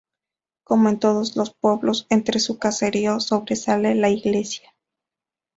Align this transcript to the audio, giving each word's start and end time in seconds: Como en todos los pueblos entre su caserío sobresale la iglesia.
Como 0.63 0.89
en 0.89 0.97
todos 0.99 1.35
los 1.35 1.53
pueblos 1.53 2.07
entre 2.09 2.39
su 2.39 2.57
caserío 2.57 3.19
sobresale 3.19 3.93
la 3.93 4.09
iglesia. 4.09 4.73